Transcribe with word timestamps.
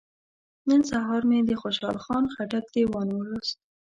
نن 0.67 0.81
سهار 0.91 1.21
مې 1.29 1.39
د 1.45 1.51
خوشحال 1.61 1.97
خان 2.05 2.23
خټک 2.33 2.65
دیوان 2.75 3.07
ولوست. 3.13 3.55